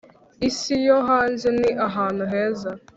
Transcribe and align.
isi 0.49 0.75
yo 0.87 0.97
hanze 1.09 1.47
ni 1.59 1.69
ahantu 1.87 2.23
heza 2.31 2.69